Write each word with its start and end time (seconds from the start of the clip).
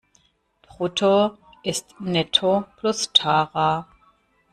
Brutto 0.63 1.37
ist 1.61 1.85
Netto 1.99 2.65
plus 2.79 3.13
Tara. 3.13 3.87